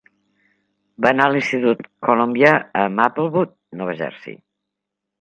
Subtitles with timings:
[1.05, 4.43] Va anar a l'Institut Columbia a Maplewood, Nova Jersey.